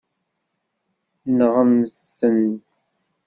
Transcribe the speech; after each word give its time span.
Nɣemt-ten. 1.37 2.41